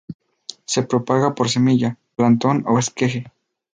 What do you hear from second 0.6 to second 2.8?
Se propaga por semilla, plantón o